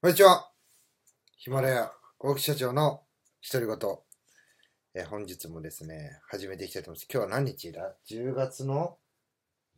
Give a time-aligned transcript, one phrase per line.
[0.00, 0.48] こんにちは。
[1.38, 3.02] ヒマラヤ大木社長の
[3.52, 3.98] 独り言。
[4.94, 7.08] えー本日もですね、始めていきたいと思います。
[7.12, 8.96] 今日は何日だ ?10 月の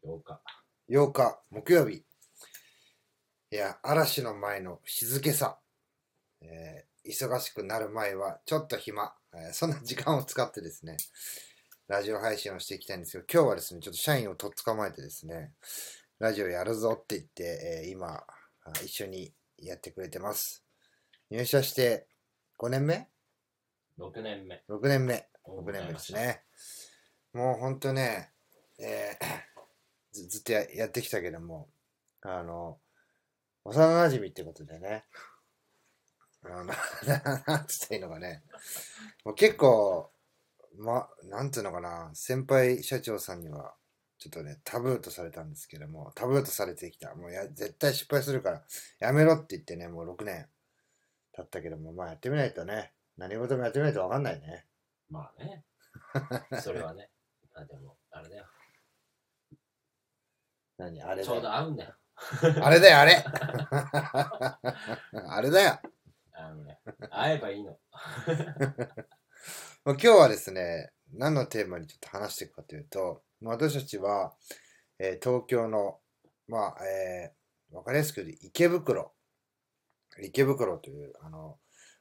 [0.05, 0.43] 8日。
[0.91, 2.05] 8日、木曜日。
[3.51, 5.59] いや、嵐の前の静けさ。
[6.43, 9.15] えー忙しくなる前はちょっと暇。
[9.33, 10.99] えーそんな時間を使ってですね、
[11.89, 15.55] ラジオ配信をしていきたいんですけど、今日はですね、ちょっと社員をとっ捕まえてですね、
[16.19, 18.27] ラジオやるぞって言って、えー今、あ
[18.85, 19.33] 一緒に
[19.63, 20.65] やってくれてます。
[21.31, 22.07] 入社して
[22.59, 23.09] 5年目
[23.99, 24.63] ？6年目。
[24.69, 25.29] 6年目。
[25.47, 26.13] 6年目です。
[26.13, 26.43] ね。
[27.33, 28.33] もうほんとね、
[28.79, 29.41] えー
[30.13, 31.71] ずずっとややってきたけども、
[32.23, 32.81] あの、
[33.65, 35.05] 幼馴染ってことでね、
[36.43, 36.65] あの、
[37.47, 38.43] なんつったらいいのかね、
[39.25, 40.11] もう結構、
[40.77, 43.77] ま、なんつうのかな、先輩社長さんには、
[44.21, 47.15] ちょっとね、タブーとされたんですけども、タブーとされてきた。
[47.15, 48.63] もうや、絶対失敗するから、
[48.99, 50.47] やめろって言ってね、もう6年
[51.33, 54.67] 経ったけども、まあやってみないとね、何事もやってみないとわかんないね。
[55.09, 55.65] まあね。
[56.61, 57.09] それはね。
[57.57, 58.45] まあでも、あれだよ。
[60.77, 61.51] 何あれちょうど。
[61.51, 61.97] 合うんだよ。
[62.63, 63.25] あれだよ、あれ
[65.31, 65.81] あれだよ。
[66.33, 66.79] あのね、
[67.11, 67.79] 会えばいいの。
[69.83, 74.33] まあ今日はですね、何のテーマにちょっと話していくかというと、まあ私たちは、
[74.99, 75.99] えー東京の、
[76.49, 79.13] まあ、えーわかりやすく言うと池袋、
[80.23, 81.57] 池袋という、あの、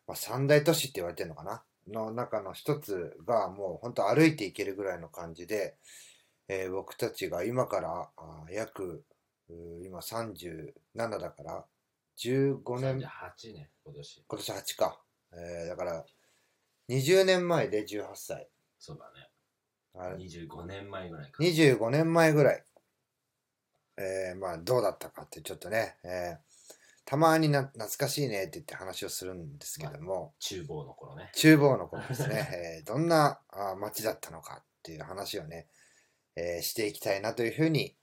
[0.07, 5.75] まあ、三大都市って言われてるのかなの中の一つがもう本当歩いて行けるぐらいの感じで、
[6.47, 8.09] えー僕たちが今から
[8.51, 9.03] 約、
[9.83, 11.65] 今37だから、
[12.17, 14.23] 15年、8年、今年。
[14.27, 15.01] 今年8か。
[15.33, 16.05] えーだから、
[16.89, 18.49] 20年前で18歳。
[18.79, 19.29] そうだね。
[19.95, 21.43] あれ25年前ぐらいか。
[21.43, 22.63] 25年前ぐらい。
[23.97, 26.49] えーまあ、どうだったかってちょっとね、えー
[27.05, 31.31] たまにな懐かしいねって言って話をするんですけども、厨房の頃ね。
[31.33, 35.67] 厨房の頃ですね、 えーどんなあ街だったのかっていう話をね、
[36.35, 37.97] えーしていきたいなというふうに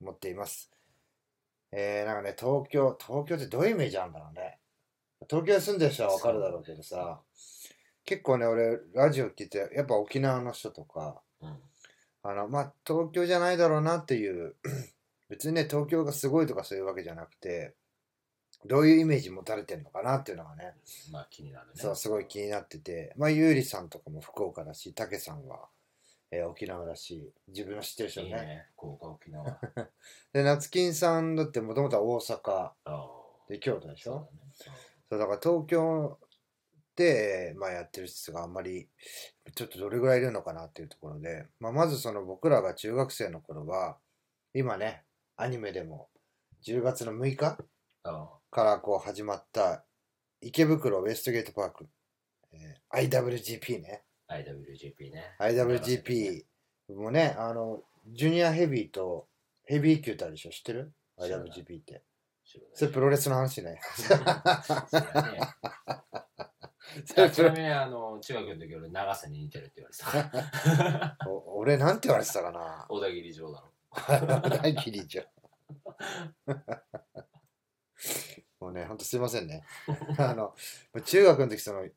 [0.00, 0.70] 思っています。
[1.72, 4.60] えーなんかね、東京、東京ってどういうイメージあるんだろうね。
[5.28, 7.20] 東京に住んでる人はわかるだろうけどさ、
[8.04, 11.58] 結構ね、俺、ラジオ聞いて、やっぱ沖縄の人とか、うん。
[12.24, 14.56] あの、まあ、東京じゃないだろうなっていう、
[15.28, 17.74] 別にね、東京がすごいとかそういうわけじゃなくて、
[18.64, 20.74] どういうイメージ持たれてるのかなっていうのがね、
[21.10, 21.72] まあ気になるね。
[21.74, 25.68] そう、すごい気になってて、まあ、ゆうりさんとかも福岡だし、たけさんは、
[26.30, 28.26] えー沖縄だし、自分の知ってる人ね。
[28.28, 28.66] いいね。
[28.76, 29.58] 福岡、沖縄。
[30.32, 32.72] で、夏金さんだってもともとは大阪。
[33.48, 34.12] で京都でしょ？
[34.12, 34.52] そうだね。
[35.10, 36.31] そう、だから東京で、
[37.56, 38.88] まあ、やってる人があんまり、
[39.54, 43.98] ちょっとどれぐらいいるのかなっていうところで、まあ、まずその僕らが中学生の頃は、
[44.54, 45.04] 今ね、
[45.36, 46.08] アニメでも
[46.64, 47.58] 10月の6日
[48.04, 49.84] あからこう始まった
[50.40, 51.86] 池袋ウエストゲートパーク、
[52.52, 54.02] えー IWGP ね。
[54.28, 54.34] あ。
[54.34, 55.36] IWGP ね。
[55.40, 56.44] IWGP
[56.94, 59.26] もね、あの、ジュニアヘビーと
[59.64, 60.50] ヘビー級ってあるでしょ？
[60.50, 62.02] 知ってる ?IWGP って。
[62.74, 63.80] それプロレスの話ね。
[67.32, 71.18] ちなみに、あの、中学の時俺、長瀬に似てるって言われてた。
[71.28, 72.86] お俺なんて言われてたかな？
[72.88, 73.72] 小田切城だろ。
[73.92, 75.26] 大喜利じゃん。
[78.60, 79.64] もうね、ほんとすいませんね。
[80.18, 80.54] あの、
[81.04, 81.88] 中学の時その、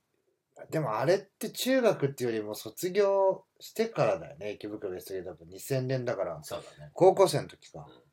[0.69, 4.53] でもあれって中学っていうよりも卒業してからだよね。
[4.53, 6.91] 池袋ウエストゲートパーク2000年だから、そうだね。
[6.93, 8.03] 高校生の時かうん。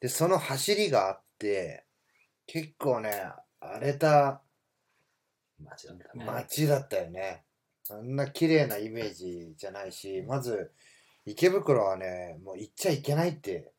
[0.00, 1.84] で、その走りがあって、
[2.46, 3.10] 結構ね、
[3.60, 4.42] 荒れた
[5.64, 6.24] 街だったね。
[6.24, 7.44] 街だったよね。
[7.90, 10.72] あんな綺麗なイメージじゃないし、まず、
[11.26, 13.72] 池袋はね、もう行っちゃいけないって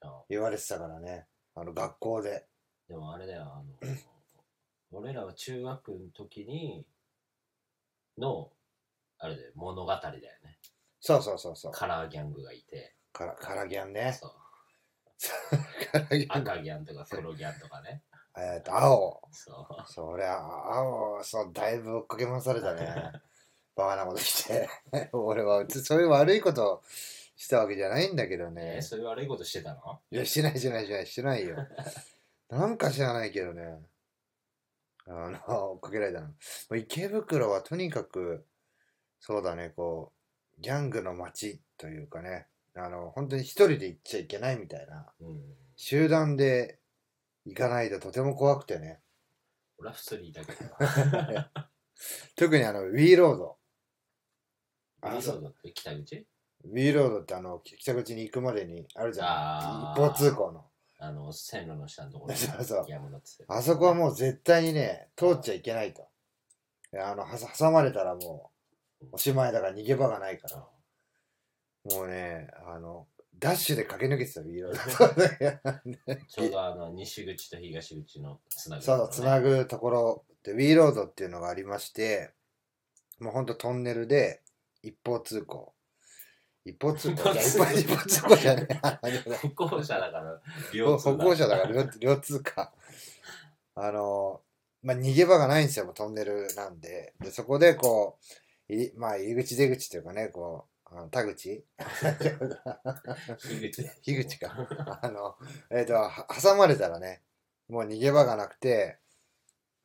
[0.00, 1.26] あ言われてたからね。
[1.54, 2.46] あの、学校で。
[2.88, 3.94] でもあれだよ、あの、
[4.92, 6.84] 俺らは中学の時に、
[8.18, 8.50] の、
[9.18, 10.58] あれだよ、物語だよね。
[11.00, 11.72] そうそうそうそう。
[11.72, 14.12] カラーギャングがいて、カラカラギャンね。
[14.20, 14.32] そう。
[16.28, 18.02] 赤ギャンとか黒ギャンとかね。
[18.38, 19.20] えっと、青。
[19.32, 19.92] そう。
[19.92, 23.12] そりゃ、青、そう、だいぶ追っかけ回されたね。
[23.76, 24.68] バカなことして。
[25.12, 26.82] 俺は、そういう悪いこと
[27.36, 28.82] したわけじゃないんだけどねえ、。
[28.82, 30.00] そういう悪いことしてたの？
[30.10, 31.56] いや、してない、してない、してない、してないよ。
[32.50, 33.80] なんか知らないけどね。
[35.06, 36.76] あの、追っかけられたの。
[36.76, 38.46] 池袋はとにかく、
[39.18, 40.12] そうだね、こ
[40.58, 45.56] う、ギャングの街というかね、あの、本当に一人で行っちゃいけないみたいな、うん。
[45.76, 46.79] 集団で
[47.46, 49.00] 行かないととても怖くてね。
[49.78, 51.50] 俺は普通にいたけどな。
[52.36, 53.58] 特にあの、ウィーロード。
[55.02, 56.26] ああ、そそううだって北口？
[56.64, 59.92] ウィーロードってあの、北口に行くまでにあるじゃん。
[59.92, 60.64] 一方通行の。
[60.98, 62.86] あの、線路の下のところにそうそう
[63.48, 66.08] あそこはもう絶対にね、通っちゃいけないと。
[66.94, 68.50] あの、挟まれたらも
[69.00, 70.68] う、おしまいだから逃げ場がないから。
[71.84, 73.08] もうね、あの、
[73.40, 74.78] ダッシュで駆け抜けてたよ、いろいろ。
[76.28, 82.32] ちょうどあの、西口と東口のつなぐ、そう、つなぐところで、ウィーロードっていうのがありまして、
[83.18, 84.42] もうほんとトンネルで
[84.82, 85.72] 一方通行。
[86.66, 89.48] 一方通行一方通行いや一方通行じゃねえ。
[89.48, 90.40] 歩行者だから、
[90.72, 92.72] 歩歩行者だから両両通過。
[93.74, 94.42] あの、
[94.82, 97.14] まあ、逃げ場がないんですよ、もうトンネルなんで。
[97.20, 98.18] で、そこでこ
[98.68, 101.64] う、入りまあ、入り口出口というかね、こう、あの田口？
[103.38, 103.94] 樋口だ。
[104.02, 104.98] 樋口か。
[105.02, 105.36] あの、
[105.70, 107.22] えっ、と、は挟まれたらね、
[107.68, 108.98] もう逃げ場がなくて、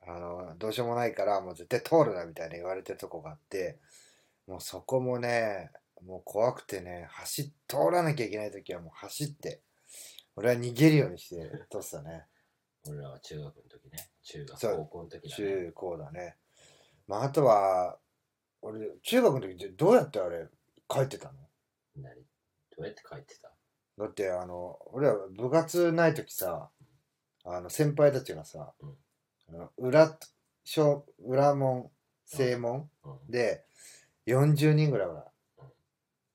[0.08, 3.80] あの、どうしようもないから、もう絶対通るなみたいな言われてるとこがあって、
[4.48, 5.72] もうそこもね、
[6.04, 9.62] もう怖くてね、走っ、通らなきゃいけない時はもう走って、
[10.36, 11.36] 俺は逃げるようにして
[11.70, 12.26] 通ってたね。
[12.88, 14.10] 俺らは中学の時ね。
[14.24, 15.46] 中学、高校の時だね。
[15.46, 16.38] 中高だね。
[17.08, 17.98] まあ、あとは、
[18.62, 20.48] 俺、中学の時ってどうやってあれ、
[20.88, 21.40] 帰ってたの？
[21.98, 22.16] 何？
[22.78, 23.52] どうやって帰ってた？
[23.98, 26.70] だって、あの、俺は部活ない時さ、
[27.46, 29.70] あの、先輩たちがさ、うん。
[29.78, 30.18] 裏、
[30.64, 31.90] 小、裏門、
[32.26, 33.32] 正門うん。
[33.32, 33.64] で、
[34.28, 35.10] 40人ぐらい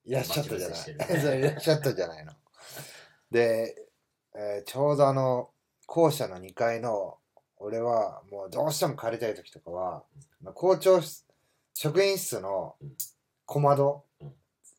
[0.05, 1.33] いらっしゃったじゃない。
[1.35, 1.39] ね。
[1.41, 2.33] いらっしゃったじゃないの。
[3.31, 3.77] で、
[4.35, 5.53] えーちょうどあの、
[5.87, 7.19] 校舎の2階の、
[7.57, 10.05] 俺はもうどうしても帰りたい時とかは、
[10.55, 11.27] 校長室、
[11.75, 12.97] 職員室のうん。
[13.45, 14.10] 小窓、うん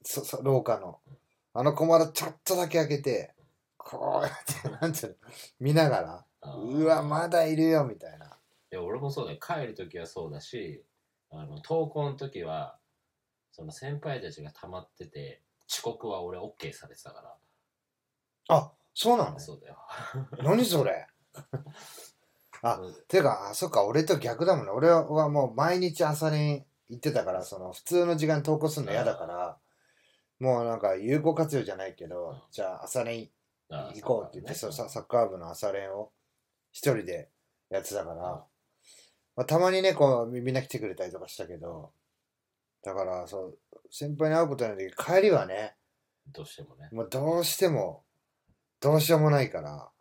[0.04, 1.00] そ そ廊下の。
[1.08, 1.18] うん、
[1.54, 3.34] あの小窓ちょっとだけ開けて、
[3.78, 6.62] こうやって、なんていうの、見ながら、あー。
[6.62, 8.26] うわ、まだいるよ、みたいな。
[8.26, 9.40] いや俺もそうだよ。
[9.40, 10.86] 帰る時はそうだし
[11.30, 12.78] あの登校の時は
[13.52, 17.38] その先輩たちが溜まってて遅刻は俺 OK されてたか
[18.48, 19.34] あ、そうなの？
[19.34, 19.78] らそうだよ。
[20.42, 21.06] 何それ？
[22.64, 24.72] あうんてか、あ、そっか、俺と逆だもんね。
[24.72, 29.58] 俺はもう毎日朝練行ってたから、その普通の時間に投稿するの嫌だから、
[30.42, 32.42] もうなんか有効活用じゃないけど、うん。
[32.52, 33.30] じゃあ朝練
[33.70, 36.12] 行こうって言って、そうササッカー部の朝練を
[36.72, 37.30] 一人で
[37.70, 38.44] やってたから、
[39.36, 41.92] まあ、たまにね、こうみみんな来てくれたりとかしたけど、
[42.84, 43.60] だからそう、
[43.92, 45.76] 先輩に会うことないんだけど、帰りはね、
[46.34, 46.90] どうしてもね。
[46.92, 48.04] もうどうしても、
[48.80, 49.92] どうしようもないから、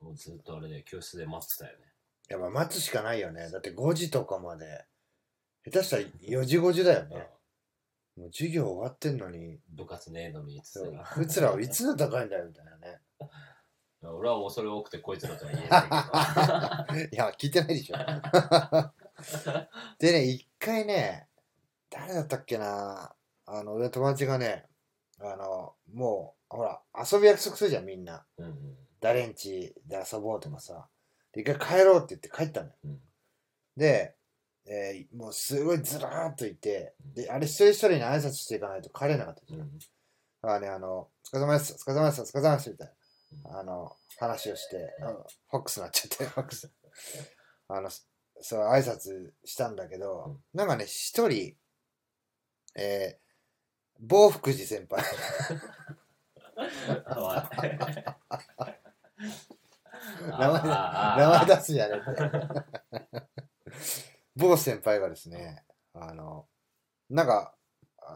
[0.00, 1.84] もうずっとあれで教室で待ってたよね。
[2.28, 3.50] やっぱ待つしかないよね。
[3.50, 4.84] だって5時とかまで、
[5.64, 7.28] 下手したら4時5時だよね。
[8.16, 12.98] もう授業終わってんのに、部活ねえのに言ってそうたからこいつらはいつの高いんだよみたいなね。
[14.02, 17.96] 俺は恐れ多くてこいつらとは言えない いや、聞いてないでしょ。
[19.98, 21.28] でね、一回ね、
[21.90, 23.14] 誰だったっけな、
[23.46, 24.66] あの、俺の友達がね、
[25.18, 28.26] あの、もう、ほら、遊び約束するじゃん、みんな。
[28.36, 30.88] けど、うん誰んちで遊ぼうとかさ。
[31.32, 32.74] で、一回帰ろうって言って帰ったのよ。
[32.84, 33.02] うん
[33.76, 34.15] で、
[34.68, 39.42] えーもうすごいずらーっといて、で、あれ一人一人に挨拶していかないと帰れなかった。
[39.46, 39.60] じゃん。
[39.60, 39.78] うん。
[39.78, 39.84] だ
[40.42, 42.92] からね、あの、お疲れ様です、お疲れ様です、お疲れ様です、みたい
[43.44, 45.06] な、あの、話をして、あ
[45.50, 46.70] フォックスになっちゃって、 フォックス。
[47.68, 50.44] あの、そう、挨拶したんだけど、うん。
[50.52, 51.56] なんかね、一人、
[52.74, 53.26] えー、
[54.00, 55.02] 某福寺先輩。
[60.26, 63.45] 名前名前出すんじゃねえって。
[64.36, 65.64] 某先輩がですね、
[65.94, 66.46] あの、
[67.08, 67.54] なんか、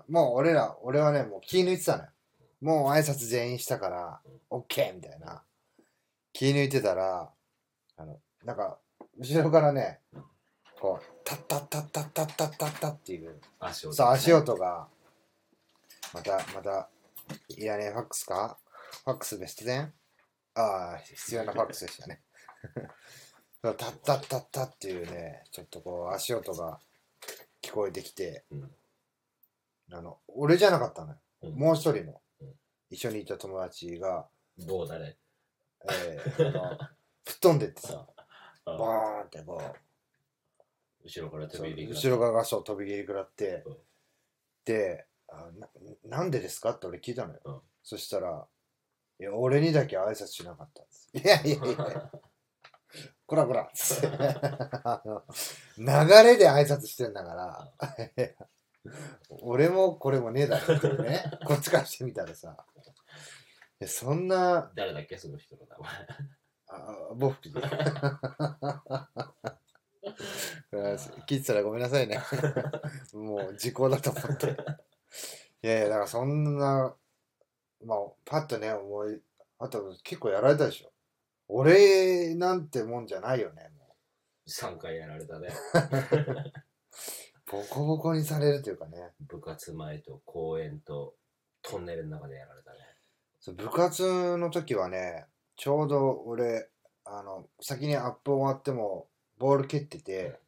[0.09, 2.11] もう俺ら、俺はね、もう気抜いてたのよ。
[2.61, 4.95] もう挨拶全員したから、OK!
[4.95, 5.43] みたいな。
[6.33, 7.31] 気抜いてたら、
[7.97, 8.79] あの、なんか、
[9.19, 10.01] 後ろからね、
[10.81, 14.89] こう、タッタッタッタッタッタッタッタっていう、足音,、そう足音が、
[16.13, 16.89] また、また、
[17.49, 18.59] いらねえファックスか？
[19.05, 19.91] ファックスベスト 10?
[20.55, 22.23] ああ、必要なファックスでしたね。
[23.63, 26.81] タッタッタッタっていうね、ちょっとこう、足音が
[27.63, 28.71] 聞こえてきて、うん。
[29.93, 31.19] あの、俺じゃなかったのよ。
[31.43, 31.55] うん。
[31.57, 32.55] もう一人のうん、
[32.91, 34.27] 一緒にいた友達が、
[34.59, 35.17] どうだね
[35.91, 36.79] えーあの
[37.25, 38.07] 吹っ飛んでってさ、
[38.65, 43.79] あバーンってこう、後ろから飛び入り後ろ側がそう飛び蹴り食らって、うん。
[44.65, 45.69] であな、
[46.05, 47.41] なんでですかって俺聞いたのよ。
[47.45, 47.61] うん。
[47.83, 48.47] そしたら、
[49.19, 51.19] いや、俺にだけ挨拶しなかったっつって。
[51.19, 52.11] いやいやいや、
[53.27, 54.09] こらこらっつって。
[54.85, 55.23] あの
[55.79, 55.85] 流
[56.25, 57.73] れで挨拶してんだから、
[59.43, 61.25] 俺もこれもねえだろっていうね。
[61.47, 62.57] こっちからしてみたらさ。
[63.87, 65.17] そんな、誰だっけ？
[65.17, 65.89] その人の名前
[66.69, 67.51] あ、ボフで。
[71.27, 72.21] 聞いてたらごめんなさいね。
[73.13, 74.57] もう時効だと思って。
[75.63, 76.95] いやいや、だからそんな、
[77.85, 79.21] まあ、パッとね、思い、
[79.59, 80.93] あと結構やられたでしょ
[81.53, 83.95] 俺なんてもんじゃないよねも
[84.49, 85.49] 3回やられたね。
[85.49, 85.53] う
[87.51, 89.13] ボコボコにされるというかね。
[89.21, 91.15] 部活前と公園と
[91.63, 92.79] トンネルの中でやられたね。
[93.41, 95.27] そう部活の時はね
[95.57, 96.69] ちょうど俺
[97.05, 100.39] あの先にアップ終わってもボール蹴ってて、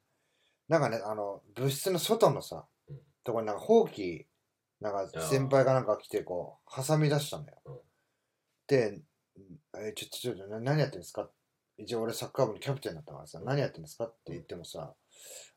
[0.69, 3.01] なんかねあの部室の外のさ、うん。
[3.25, 4.27] とこになんかほうき
[4.81, 7.81] なんか先輩がなんか来てこう挟み出したのよ、うん。
[8.67, 9.01] で
[9.77, 11.29] 「えちょっとちょっとな何やってんですか?」
[11.79, 14.95] 一応俺サッカー部のキャプテンだったからさ「何やってんですか?」って言ってもさ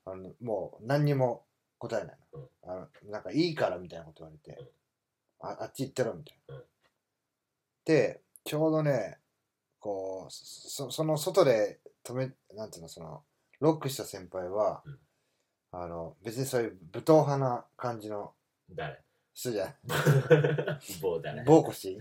[0.05, 1.45] あのもう何にも
[1.77, 4.71] 答えないの,、あのなんか「いいから」みたいなこと言われて
[5.39, 6.63] 「ああっち行ってろ」みたいな、うん。
[7.83, 9.19] でちょうどね
[9.79, 13.23] こうそその外で止めなんていうのその
[13.59, 14.99] ロックした先輩は、うん。
[15.71, 18.33] あの別にそういう武闘派な感じの
[18.69, 19.03] 誰？
[19.33, 19.75] 人じゃない
[21.01, 21.43] 棒誰？
[21.43, 21.99] 暴子し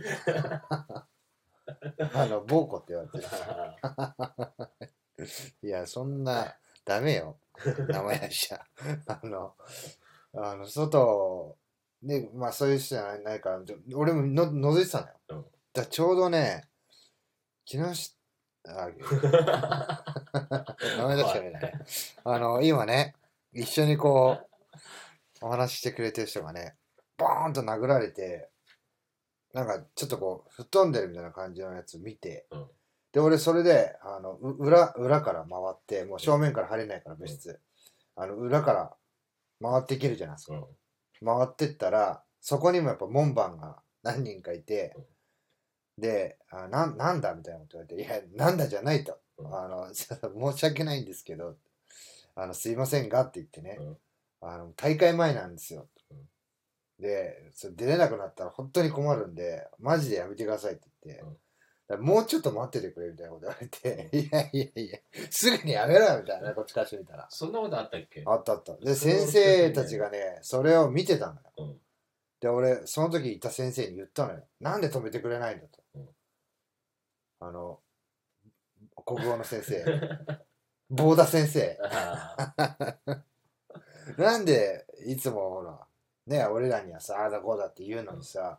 [2.15, 3.25] あの暴子って言われてる。
[5.63, 7.39] いやそんなダメよ。
[7.89, 8.67] 名前出しちゃ。
[9.07, 9.55] あの
[10.35, 11.57] あの外
[12.03, 13.61] でまあそういう人じゃないないから
[13.95, 15.47] 俺もの覗いてたのよ、うん。
[15.73, 16.69] だちょうどね
[17.65, 18.15] 木下
[18.67, 18.89] あ
[20.99, 21.73] 名前出しちゃうね。
[22.25, 23.15] あの今ね
[23.53, 26.77] 一緒にこうお話ししてくれてる人がね
[27.17, 28.51] ボーンと殴られて
[29.55, 32.67] なんかちょっとこう吹っ飛んでるみたいな感じのやつ見て、うん。
[33.13, 37.61] で俺それであのう裏裏から回ってもう正面から入れないから部室、
[38.17, 38.97] あの裏から
[39.63, 40.65] 回っていけるじゃないですか、うん。
[41.25, 44.97] 回ってったらそこにもやっぱ門番が何人かいて、
[45.97, 49.55] であなんなんだみたいなこと言われて「いやなんだじゃないと」うん。
[49.55, 51.57] あの 申し訳ないんですけど
[52.35, 53.99] あのすいませんがって言ってね、うん。
[54.41, 56.29] あの大会前なんですよ、うん
[56.99, 62.05] でそれ出れなくなったら本当に困るんでマジでやめてくださいって言って、うん。
[62.05, 64.99] もうちょっと待っててくれみたいなこと言われて、 いやいやいや
[65.31, 67.27] すぐにやめろよみたいなこっちからしてみたら。
[67.29, 68.23] そんなことあったっけ？
[68.25, 68.77] あったあった。
[68.77, 71.41] で先生たちがねそれを見てたのよ。
[71.59, 71.81] うん。
[72.41, 74.47] で俺その時いた先生に言ったのよ。
[74.61, 76.09] なんで止めてくれないんだと、うん。
[77.41, 77.81] あの
[79.05, 79.85] 国語の先生。
[80.89, 81.79] 坊田先生。
[81.83, 82.55] あ
[84.17, 85.87] なんでいつもほら
[86.27, 88.59] ね俺らにはさああだこうだって言うのにさ、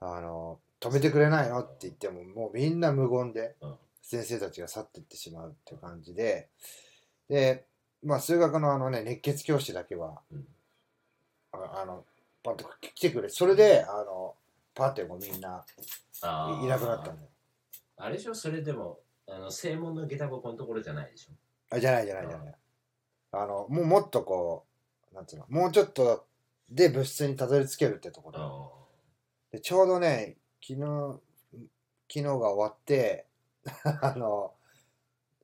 [0.00, 1.60] あの止めてくれないの？
[1.60, 3.74] って言ってももうみんな無言でうん。
[4.06, 6.48] 先生たちが去っていってしまうっていう感じで。
[7.28, 7.64] で
[8.02, 10.46] まあ数学のあのね熱血教師だけはうん。
[11.52, 12.04] ああの
[12.42, 14.34] パッと来てくれそれであの
[14.74, 15.64] パッてこうみんな
[16.20, 17.28] あいいなくなったのよ。
[17.96, 18.34] あれでしょ？
[18.34, 21.74] それでもあの正門の下駄箱のところじゃないでしょ？
[21.74, 22.54] あじゃないじゃないじゃない。
[23.32, 24.66] あのもうもっとこ
[25.12, 25.46] うなんつうの？
[25.48, 26.26] もうちょっと
[26.70, 28.72] で物質にたどり着けるってところ
[29.52, 31.20] でちょうどね昨日
[32.08, 33.26] 昨日が終わって
[34.02, 34.54] あの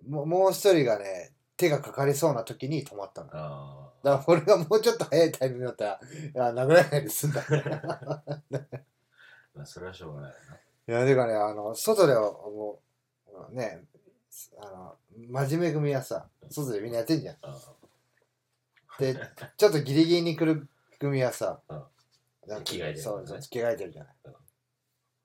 [0.09, 3.27] もうもう一人がね手がかかりそうな時に止まったの。
[3.29, 6.01] だかあら俺がもうちょっと早いタイミングだったら
[6.53, 8.23] いや殴られないで済んだあ
[9.55, 10.35] まあそれはしょうがない
[10.89, 12.81] いやてかねあの外ではも
[13.51, 13.85] うね
[14.59, 14.97] あの
[15.29, 17.37] 真面目組はさ外でみんなやってんじゃん。
[18.99, 19.17] で
[19.57, 20.67] ちょっとギリギリに来る
[21.01, 21.83] 組はさ、うん。
[22.47, 23.27] なんか着替えてるそうね。
[23.27, 24.33] そう着替えてるじゃない、うん。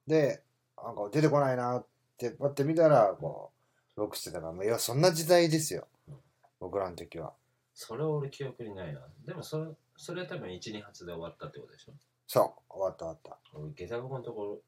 [0.07, 0.41] で
[0.83, 1.85] なんか出てこないなっ
[2.17, 3.51] てパッて見たらこ
[3.95, 6.15] うロックしてたからいやそんな時代ですよ、うん。
[6.59, 7.33] 僕らの時は。
[7.73, 9.01] それは俺記憶にないな。
[9.25, 11.93] でもそれそれは多分12発で終わったってことでしょ？
[12.27, 13.37] そう終わった終わった。
[13.53, 14.61] 俺下駄箱のところ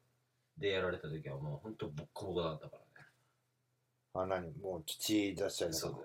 [0.58, 2.86] でやられた時はもうほんとボッコボコだったからね。
[4.14, 4.52] あ何？
[4.60, 6.04] もう血出しちゃうそうだよ。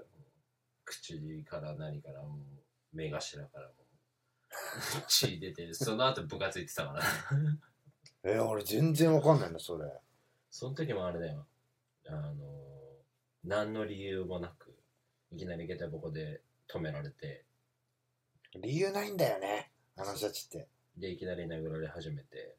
[0.85, 3.82] 口から何からもう目頭からもう
[5.07, 7.03] 血出てその後部活行ってたから。
[8.25, 9.85] え俺全然わかんないのそれ。
[10.49, 11.45] その時もあれだよ。
[12.07, 12.33] あの
[13.43, 14.75] 何の理由もなく
[15.31, 17.45] いきなり下駄箱で止められて。
[18.61, 20.67] 理由ないんだよねあの人たちって。
[20.97, 22.55] でいきなり殴られ始めて。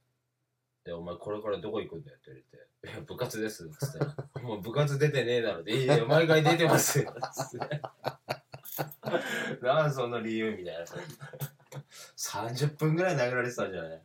[0.84, 2.40] でお前これからどこ行くんだよって言わ
[2.84, 3.98] れて「いや部活です」っつって
[4.44, 7.80] 「もう部活出てねえだろ」って「いやいや毎回出てますよ」つって。
[9.62, 10.84] なんその理由みたいな
[12.16, 14.00] 30分ぐらい殴られてたんじゃない？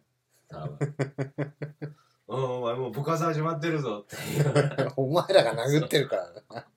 [0.49, 0.95] 多分。
[2.27, 4.15] うんお前もう部活始まってるぞって。
[4.95, 6.67] お前らが殴ってるからな。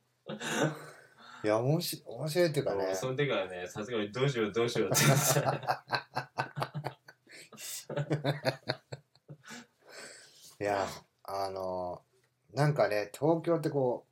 [1.44, 2.94] いや面白面白いっていうかね。
[2.94, 5.04] その時はねさすがにどうしようどうしようって。
[5.04, 5.34] 言って
[8.22, 8.62] た
[10.60, 10.86] いや
[11.24, 12.02] あの
[12.54, 14.06] なんかね東京ってこ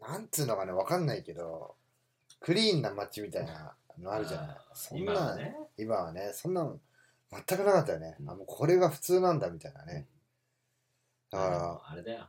[0.00, 1.76] うなんつうのかねわかんないけど
[2.40, 3.70] クリーンな街みたいなの
[4.04, 6.78] あるじゃないそんな今はね今はねそんなの
[7.30, 10.06] 全くなかったよね、うんあもうこれが普通なんだみたいなね、
[11.30, 12.28] だからあのあれだよ。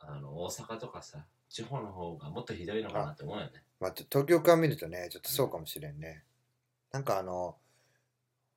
[0.00, 3.50] あの、大阪とかさ、地方の方がもっとひどいのかなって思うよね。
[3.80, 6.24] まあ、と東京から見るとね、ちょっとそうかもしれんね。
[6.92, 7.56] なんかあの、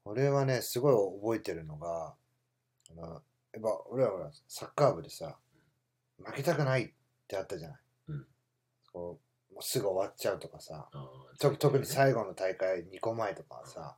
[0.05, 2.15] 俺はね、すごい覚えてるのが、
[2.91, 3.21] あの
[3.53, 5.37] やっぱ俺はほら、サッカー部でさ、
[6.23, 6.91] 負けたくないっ
[7.27, 7.79] てあったじゃない。
[8.09, 8.27] うん
[8.93, 9.30] こう
[9.61, 11.01] すぐ終わっちゃうとかさ、うん
[11.39, 13.95] と特に最後の大会2個前とかはさ、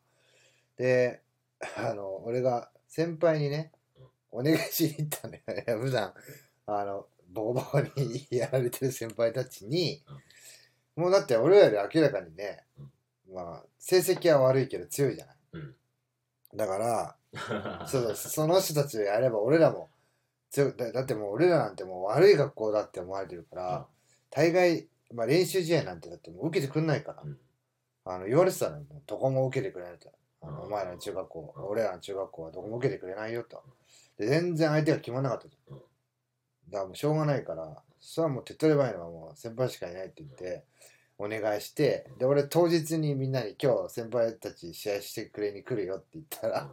[0.78, 1.22] で、
[1.78, 3.72] あの、俺が先輩にね、
[4.32, 5.44] お願いしに行ったんだよ。
[5.48, 6.14] いや普段、
[6.68, 10.02] あの、ボコボコにやられてる先輩たちに、
[10.96, 12.64] もうだって俺らより明らかにね、
[13.34, 15.36] まあ、成績は悪いけど強いじゃない。
[15.54, 15.76] うん。
[16.56, 17.16] だから、
[17.88, 19.90] そうその人たちでやれば俺らも
[20.52, 23.88] 強いだ、だってもう俺らなんてもう悪い学校だって思われてるから、
[24.30, 27.38] 大概、まあ練習試合なんてだってもう受けてくんないから、うん
[28.06, 28.84] あの言われてたのよ。
[29.08, 30.12] どこも受けてくれないと。
[30.42, 33.64] あのうんお前らの中学校、うん俺らの中学校はどこも受けてくれないよと。
[34.18, 35.58] で全然相手が決まんなかっただか
[36.72, 40.66] らもうしょうがないから、それはもう手っ取り早いのはもう先輩しかいないって言って、
[41.18, 46.70] お願いして、で、俺当日にみんなに今日先輩たち試合してくれに来るよって言ったら、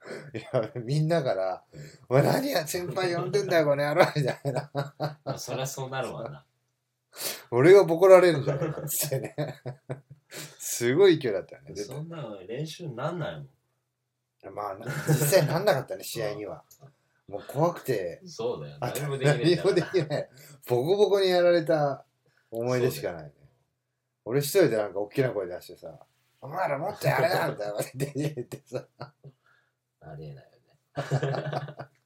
[0.34, 1.62] いや、みんなから、
[2.08, 4.70] お前何や先輩呼んでんだよ、この野郎みたいな。
[4.72, 4.94] ま
[5.24, 6.44] あそりゃそうなるわな。
[7.50, 9.34] 俺がボコられるんじゃないかっつってね。
[10.58, 11.72] すごい勢いだったよね。
[11.72, 13.48] でそんなの練習になんないもん。
[14.54, 16.62] まあ、な実際なんなかったね、 試合には。
[17.26, 18.76] もう怖くて、そうだよ。
[18.80, 20.28] あ何もできないん何もだからできない。
[20.66, 22.04] ボコボコにやられた
[22.50, 23.32] 思い出しかないね。
[24.24, 25.98] 俺一人でなんか大きな声出してさ、
[26.40, 30.64] お前らもっとやれなみたいなこと言ってさ、ありえないよね。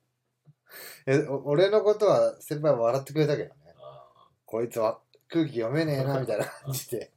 [1.06, 3.61] えお俺のことは先輩は笑ってくれたけどね。
[4.52, 7.10] あこいつは空気読めねえなみたいな感じで。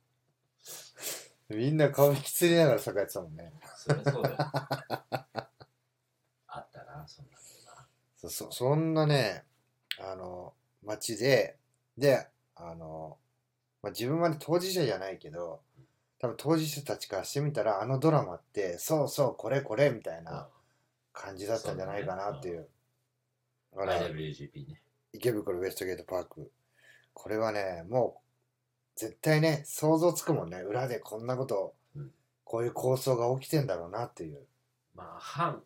[1.49, 3.53] みんな顔引きつりながら酒やってたもんね。
[3.61, 4.35] あそりゃそうだよ。
[4.39, 4.47] あ
[6.59, 7.37] ったな、そんなの
[7.75, 7.85] な。
[8.15, 9.43] そそそんなね、
[9.99, 11.57] あの、街で、
[11.97, 13.17] で、あの、
[13.83, 15.61] まあ、自分まで当事者じゃないけど、
[16.19, 20.47] 多分当事者たちからしてみたら、あのドラマって、そうそう、これこれみたいな
[21.13, 22.67] 感じだったんじゃないかなっていう。
[23.73, 24.81] だから IWGP ね。
[25.13, 26.51] 池袋ウエストゲートパーク。
[27.15, 28.21] これはね、も
[28.95, 30.59] う、絶対ね、想像つくもんね。
[30.59, 32.11] 裏でこんなこと、うん
[32.47, 34.45] こういう構想が起きてんだろうなっていう。
[34.93, 35.63] まあ、半、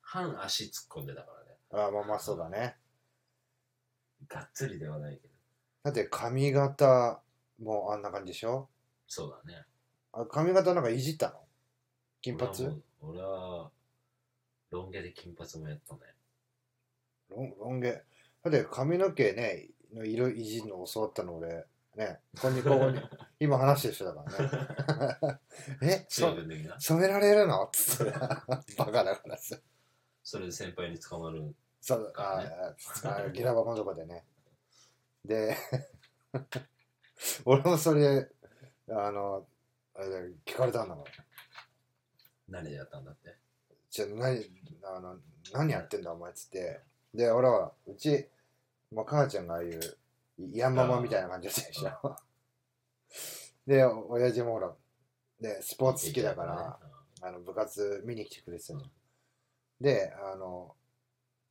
[0.00, 1.32] 半足突っ込んでたか
[1.70, 1.84] らね。
[1.84, 2.76] ああまあまあそうだね。
[4.26, 5.34] がっつりではないけど。
[5.82, 7.20] だって髪型
[7.62, 8.70] もあんな感じでしょ？
[9.06, 9.66] そうだね。
[10.12, 11.34] あ髪型なんかいじったの？
[12.22, 12.82] 金髪？
[13.02, 13.70] 俺は
[14.70, 16.00] ロン毛で金髪もやったね。
[17.28, 17.92] ロンロン毛。
[17.92, 18.00] だ
[18.48, 23.00] って髪の毛ね、の色いじるの教わったの俺、ね、ここにここに、
[23.38, 24.24] 今話してる人だか
[25.22, 25.38] らね。
[25.82, 26.06] え。
[26.08, 27.70] 染められるの？
[27.72, 28.10] つって。
[28.76, 29.56] バカだからさ。
[30.22, 31.54] それで先輩に捕まる。
[31.80, 32.42] そう、あ
[33.04, 34.24] ああ、ギラバのとこでね。
[35.24, 35.56] で、
[37.44, 38.28] 俺もそれ、
[38.88, 39.46] あの、
[39.94, 41.24] あれ聞かれたんだから。
[42.48, 43.36] 何でやったんだって？
[43.90, 44.44] じゃあ何、
[44.82, 45.20] あの、
[45.52, 46.80] 何やってんだお前っつって。
[47.12, 48.28] で、俺は、うち、
[48.94, 49.80] まあ、母ちゃんがああいう、
[50.52, 52.16] ヤンママみたいな感じだったでしょ。
[53.66, 54.74] で、親父もほら、
[55.40, 56.78] で、スポーツ好きだから、
[57.22, 58.90] あの、部活見に来てくれてたじゃん。
[59.80, 60.76] で、あの、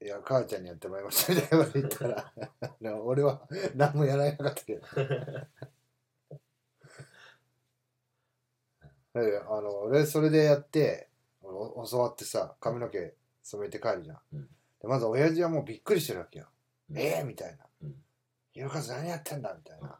[0.02, 2.34] いや、母ちゃんにやってもらいましたみたいなこと言ったら、
[3.04, 4.86] 俺は何もやらなかったけど。
[9.14, 11.08] であの俺それでやって
[11.44, 14.50] お教わってさ髪の毛染めて帰るじゃん、うん
[14.82, 16.53] でまず親父はもうびっくりしてるわけよ、うん
[16.96, 17.24] ええ？
[17.24, 17.96] みたいなうん
[18.52, 20.00] 「ひろかず何やってんだ」みたいな、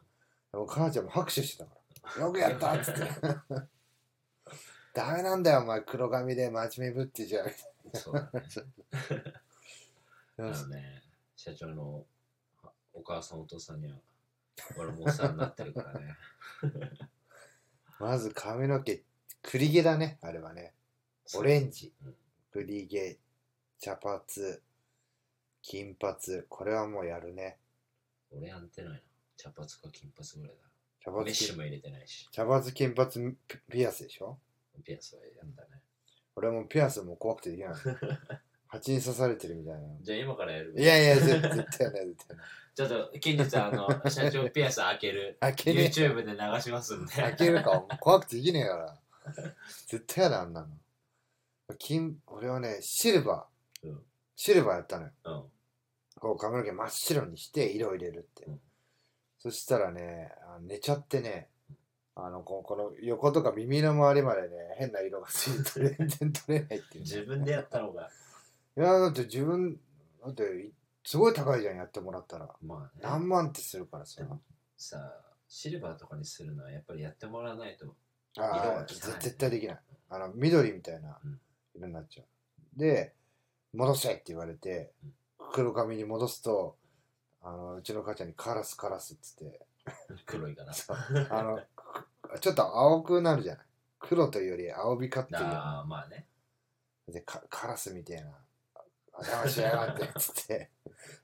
[0.52, 1.76] でも母ちゃんも拍手してたか
[2.16, 3.00] ら「よくやった」っつって
[4.94, 7.46] 「ダメなんだよお前黒髪で真面目ぶってじゃん」
[7.84, 8.42] みたいそうだね。
[10.36, 11.02] あなのね、
[11.36, 12.04] 社長の
[12.92, 13.96] お母さんお父さんには、
[14.76, 16.16] 俺もお世話になってるからね。
[18.00, 19.04] まず髪の毛
[19.42, 20.74] 栗毛だねあれはね。
[21.34, 21.94] オレンジ。
[22.04, 22.16] うん。
[22.50, 23.18] 栗毛
[23.78, 24.22] 茶髪
[25.66, 26.14] 金髪
[26.48, 27.56] これはもうやるね
[28.30, 29.00] 俺やってないな。
[29.36, 30.62] 茶髪か金髪ぐらいだ
[31.02, 31.16] 茶な。
[31.18, 32.28] メ髪金ッシュも入れてないし。
[32.32, 33.10] 茶髪金髪
[33.48, 34.38] ピピアスでしょ？
[34.84, 35.80] ピアスはやったね。
[36.36, 37.74] 俺もピアスも怖くてできない
[38.66, 45.36] 蜂に刺されてるみたいなじゃあ今からやるいやいや絶絶対ない絶対ないちょっと近日あの、社長ピアス開ける。
[45.40, 47.12] 開けねえ YouTube で流しますんで。
[47.14, 49.00] 開けるか怖くてできねえから
[49.86, 50.76] 絶対やだあんなの
[51.78, 54.02] 金俺はねシルバー、うん
[54.36, 55.44] シルバーやったのようん。
[56.24, 58.60] こう髪の毛真っ白にして色を入れるって、うん。
[59.38, 61.48] そしたらねあ寝ちゃってね
[62.14, 68.10] あのここの横とか耳の周りまでね変な色がついて 全然取れないっていうね、自分でやったのが。
[68.76, 69.78] いやだって自分
[70.24, 70.72] だってい
[71.04, 72.48] すごい高いじゃんやってもらったら。
[72.62, 73.02] まあね。
[73.02, 74.26] 何万ってするからさ
[74.78, 77.94] さシルバーとかにするのはやっぱりやってもらわないと
[78.38, 78.86] あ色があ汚い。
[79.20, 79.80] 絶対できない。
[80.08, 81.40] あの緑みたいなうん。
[81.74, 82.26] 色になっちゃう。
[82.78, 83.14] で
[83.74, 84.92] 戻せって言われて
[85.52, 86.76] 黒髪に戻すと
[87.42, 89.60] あのうちの母ちゃんにカラスカラスっつって。
[90.24, 90.72] 黒いかな。
[90.74, 90.96] そう。
[91.30, 93.66] あのくちょっと青くなるじゃない。
[93.98, 96.26] 黒というより青光ってるよああまあね。
[97.06, 98.30] でかカラスみたいな
[99.12, 100.70] 「邪魔しやがって」っつって。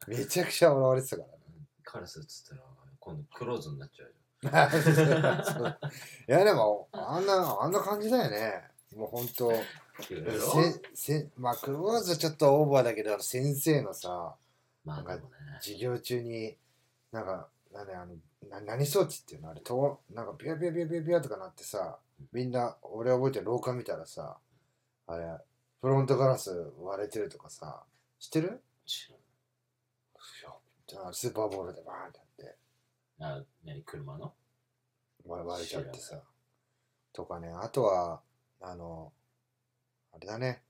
[0.06, 1.35] めちゃくちゃ笑われてたからね。
[1.83, 2.62] カラスっつったら
[2.98, 4.14] 今度クローズになっちゃう
[5.44, 5.78] そう。
[6.28, 8.70] いやでもあんなあんな感じだよね。
[8.94, 9.52] もうほんと
[10.03, 14.35] せせまあクローズはちょっとオーバーだけど先生のさ
[14.85, 15.37] まあでもね。
[15.61, 16.57] 授業中に
[17.13, 18.15] なんかなんあの
[18.49, 19.51] な何装置っていうの？
[19.51, 21.99] あれとなんかビャビャビャビャビャとかなってさ
[22.33, 24.39] みんな俺覚えてる廊下見たらさ
[25.07, 25.25] あれ
[25.81, 27.83] フロントガラス割れてるとかさ
[28.19, 28.61] 知ってる？
[28.87, 29.11] 知
[30.93, 32.57] あスーパーボールでバーンってやって。
[33.21, 34.33] あ何車の？
[35.25, 36.17] 割割れちゃってさ
[37.13, 38.21] とかねあとは
[38.61, 39.13] あの
[40.12, 40.62] あれだね。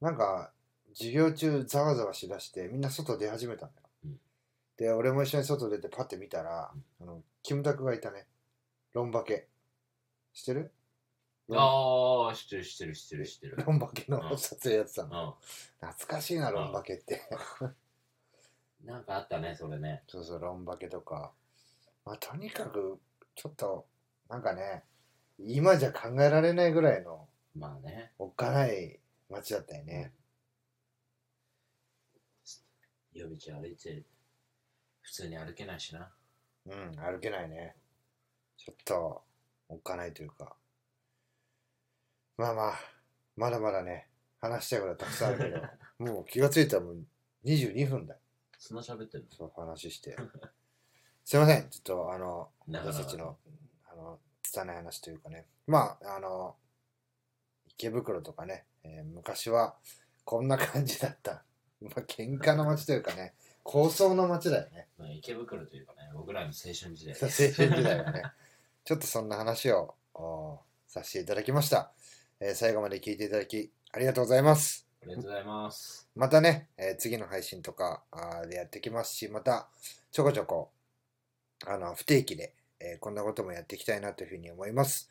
[0.00, 0.52] なんか
[0.94, 4.20] 授業中ざわざわしだしてみんな外出始めたんだよ、うん。
[4.76, 8.26] で俺も一緒に外出てパッて見たら、あのキムタクがいたね。
[8.92, 9.48] ロンバケ。
[10.32, 10.72] 知ってる？
[11.50, 13.56] ああ知ってる知ってる知ってる知ってる。
[13.66, 14.38] ロンバケのうん。
[14.38, 17.22] 撮影やってたの、う懐かしいなロンバケって、
[18.84, 20.02] ん なんかあったねそれね。
[20.08, 21.32] そうそうロンバケとか。
[22.04, 22.98] まあとにかく
[23.34, 23.86] ちょっと
[24.28, 24.84] なんかね
[25.38, 30.12] 今じゃ考えられないぐらいのまあねおっかない街だったよね、
[33.12, 34.04] 夜道歩いて
[35.02, 36.10] 普通に歩けないしな
[36.66, 37.74] うん、歩けないね。
[38.58, 39.22] ちょっと、
[39.68, 40.54] おっかないというか。
[42.36, 42.74] まあまあ、
[43.36, 44.08] まだまだね、
[44.40, 45.38] 話したいことはたくさんある
[45.98, 47.06] けど、 もう気がついたらもう
[47.44, 48.20] 22分だよ。
[48.58, 49.26] そんな喋ってんの？
[49.30, 50.16] そう話して。
[51.24, 53.38] すいません、ちょっとあの、私たちの、
[53.86, 55.46] あの、拙い話というかね。
[55.66, 56.56] まあ、あの、
[57.78, 59.76] 池袋とかね、えー昔は
[60.24, 61.44] こんな感じだった。
[61.80, 64.88] まあ、喧嘩の街というかね、高層の街だよね。
[64.98, 67.14] まあ池袋というかね僕らの青春時代。
[67.14, 68.22] 青春時代はね。
[68.84, 71.92] ちょっとそんな話をおさせていただきました、
[72.40, 74.86] えー最後まで聞いていただきありがとうございます。
[75.02, 76.08] ありがとうございます。
[76.16, 78.02] またね、えー次の配信とか
[78.48, 79.70] でやってきますしまた
[80.10, 80.72] ちょこちょこ
[81.64, 85.08] あの不定期で、えーこんなこともやっていきたいなというふうに思います、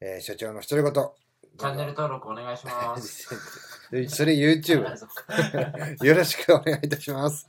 [0.00, 1.23] えー所長の独り言
[1.56, 3.28] チャンネル登録お願いします。
[4.08, 4.82] それ YouTube
[6.04, 7.46] よろしくお願いいたします。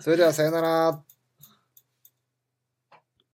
[0.00, 1.02] それではさよなら